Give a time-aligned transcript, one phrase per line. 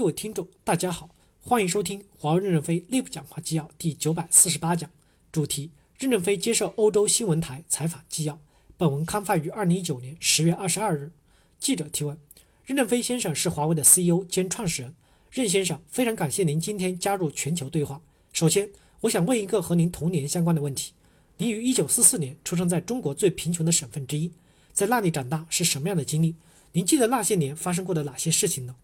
[0.00, 1.10] 各位听众，大家好，
[1.42, 4.88] 欢迎收听华为任正非内部讲话纪要第九百四十八讲，
[5.30, 8.40] 主题：任正非接受欧洲新闻台采访纪要。
[8.78, 11.12] 本文刊发于二零一九年十月二十二日。
[11.58, 12.16] 记者提问：
[12.64, 14.94] 任正非先生是华为的 CEO 兼创始人，
[15.30, 18.00] 任先生非常感谢您今天加入全球对话。
[18.32, 18.70] 首先，
[19.02, 20.94] 我想问一个和您童年相关的问题：
[21.36, 24.32] 您于一九四四年出生在中国最贫穷的省份之一，
[24.72, 26.34] 在那里长大是什么样的经历？
[26.72, 28.74] 您记得那些年发生过的哪些事情呢？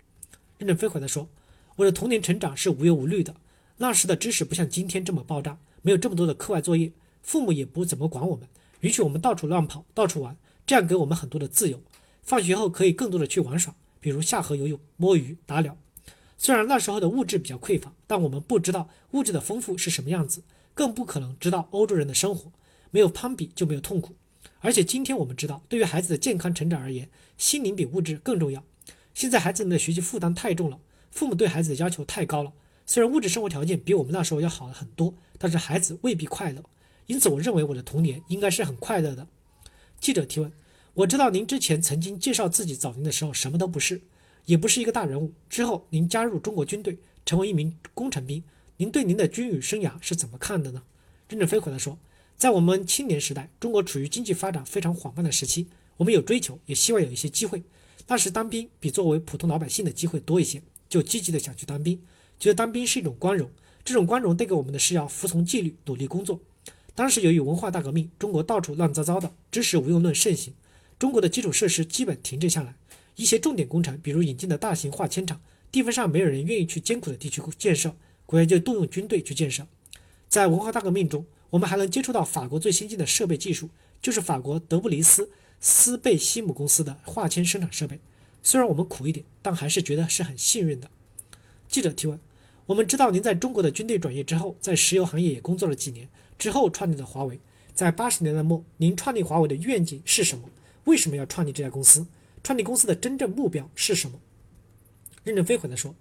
[0.59, 1.29] 任正非回答说
[1.77, 3.35] ：“我的童年成长是无忧无虑的。
[3.79, 8.49] 那时的知识不像今天这么爆炸，没有这么多的课外作业，父母也不怎么管我们，
[8.81, 11.83] 允许我们到处乱跑、到处玩，这样给我们很多的自由。
[12.23, 15.77] 放学后可以更多的去玩耍，比如下河游泳、摸鱼、打鸟。
[16.39, 20.43] 虽然那时候的物质比较匮乏，但我们不知道物质的丰富是什么样子，
[20.75, 22.51] 更不可能知道欧洲人的生活。
[22.91, 24.15] 没有攀比就没有痛苦。
[24.61, 28.65] 而且今天我们知道，对于孩子的健康成长而言，心灵比物质更重要。”
[29.17, 30.79] 现在孩子们的学习负担太重了，
[31.11, 32.53] 父母对孩子的要求太高了。
[32.85, 36.63] 虽然物质生活条件比我们那时候要好了很多，但是孩子未必快乐。
[37.07, 39.27] 因此，我认为我的童年应该是很快乐的。
[39.99, 40.53] 记者提问：
[40.93, 44.03] 我知道您之前曾经介绍自己早年的时候什么都不是，
[44.45, 45.33] 也不是一个大人物。
[45.49, 48.45] 之后您加入中国军队，成为一名工程兵。
[48.77, 50.83] 您对您的军旅生涯是怎么看的呢？
[51.31, 51.99] 任正非回答说：
[52.37, 57.63] 在我们青年时代，中国处于经济发展非常缓慢的时期，我们有追求，也希望有一些机会。
[58.09, 62.01] 那时当兵比作为普通老百姓的机会多一些，就积极的想去当兵，
[62.39, 63.51] 觉得当兵是一种光荣。
[63.85, 66.41] 这种光荣带给我们的是要服从纪律、努力工作。
[66.95, 70.55] 当时由于文化大革命，中国到处乱糟糟的，知识无用论盛行，
[70.99, 72.77] 中国的基础设施基本停滞下来，
[73.17, 79.67] 一些重点工程，比如引进的大型化纤厂，地方上没有人愿意去艰苦的地区建设，国家就动用军队去建设。
[80.29, 83.69] 在文化大革命中，我们还能接触到法国最先进的设备技术，
[84.01, 85.31] 就是法国德布里斯。
[85.61, 87.99] 斯贝西姆公司的化纤生产设备，
[88.43, 90.91] 虽然我们苦一点，但还是觉得是很幸运的。
[91.69, 92.21] 记者提问：
[92.67, 97.41] 我们知道您在中国的军队转业之后，在石油行业也工作了几年，之后创立了华为。
[97.75, 100.49] 在八十年代末，您创立华为的愿景是什么？
[100.85, 102.07] 为什么要创立这家公司？
[102.43, 104.19] 创立公司的真正目标是什么？
[105.25, 105.95] 任正非回答说：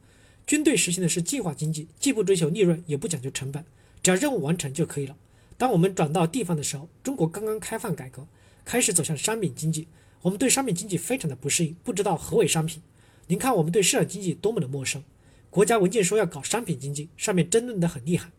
[0.46, 3.66] 军队实行的是计划经济，既不追求利润，也不讲究成本，
[4.03, 5.18] 只要任务完成就可以了。
[5.57, 8.28] 当我们转到地方的时候，中国刚刚开放改革。
[8.66, 9.88] 开始走向商品经济，
[10.24, 12.81] 我们对商品经济非常的不适应，不知道何为商品。
[13.28, 15.03] 您看我们对市场经济多么的陌生。
[15.52, 18.31] 国家文件说要搞商品经济，上面争论的很厉害，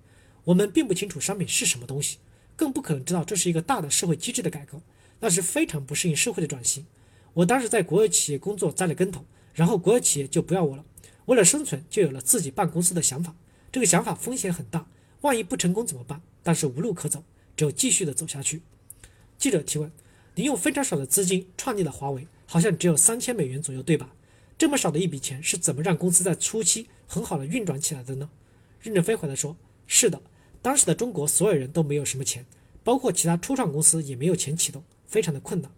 [0.43, 2.19] 我们并不清楚商品是什么东西，
[2.57, 4.83] 更不可能知道这是一个大的社会机制的改革，
[5.21, 6.85] 那是非常不适应社会的转型。
[7.35, 10.85] 我当时在国有企业工作栽了跟头，然后国有企业就不要我了，
[11.27, 13.35] 为了生存就有了自己办公司的想法。
[13.71, 14.89] 这个想法风险很大，
[15.21, 16.21] 万一不成功怎么办？
[16.43, 17.23] 但是无路可走，
[17.57, 18.63] 只有继续的走下去。
[19.39, 19.93] 记者提问。
[20.37, 24.15] 您用非常少的资金创立了华为，好像只有三千美元左右，对吧？
[24.59, 28.29] 这么少的一笔钱是怎么让公司在初期很好的运转起来的呢？
[28.83, 29.57] 任正非回答说
[29.89, 30.21] ：“是的，
[30.61, 32.45] 当时的中国所有人都没有什么钱，
[32.85, 35.71] 包括其他初创公司也没有钱启动，非常的困难。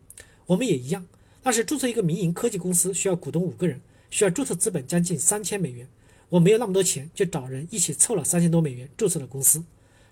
[0.47, 1.07] 我们也一样，
[1.45, 3.81] 那时注册一个民营科技公司需要股东五个人，
[4.11, 5.87] 需要注册资本将近三千美元。
[6.31, 9.63] 我没有那么多钱，就找人一起凑了三千多美元注册了公司。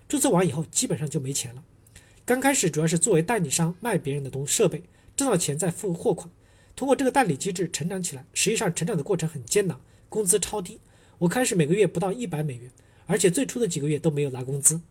[0.07, 1.61] 注册完以后，基本上就没钱了。”
[2.27, 4.83] 刚开始主要是作为代理商卖别人的东设备，
[5.15, 6.29] 挣到钱再付货款。
[6.75, 9.79] 通过这个代理机制成长起来，实际上成长的过程很艰难，
[10.09, 10.81] 工资超低。
[11.19, 12.69] 我开始每个月不到一百美元，
[13.05, 14.81] 而且最初的几个月都没有拿工资。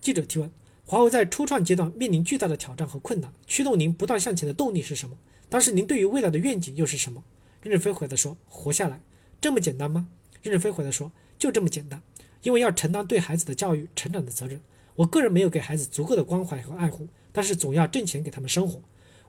[0.00, 0.48] 记者提问：
[0.84, 5.18] 华为在初创阶段面临巨大的挑战和困难，驱动您不断向前的动力是什么？
[5.48, 7.24] 当时您对于未来的愿景又是什么？
[7.60, 9.00] 任正非回答说：活下来，
[9.40, 10.06] 这么简单吗？
[10.44, 12.00] 任正非回答说：就这么简单，
[12.44, 14.60] 因为要承担对孩子的教育成长的责任。
[14.96, 18.80] 我个人没有给孩子足够的关怀和爱护，但是总要挣钱给他们生活。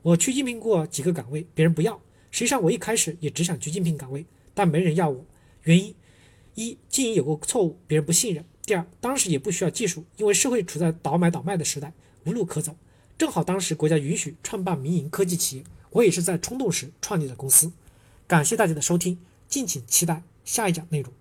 [0.02, 2.02] 我去应聘过几个岗位，别人不要。
[2.32, 5.26] 实际上我一开始也只想去应聘岗位，但没人要我。
[5.64, 5.94] 原因
[6.56, 11.94] 一，经营有过错误，别人不信任；第二，当时也不需要技术，因为社会处在倒买倒卖的时代，
[12.26, 12.76] 无路可走。
[13.18, 17.72] 正好当时国家允许创办民营科技企业，我也是在冲动时创立的公司。
[18.28, 21.12] 感谢大家的收听，敬请期待下一讲内容。